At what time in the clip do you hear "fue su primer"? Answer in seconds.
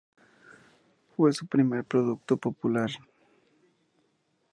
1.15-1.83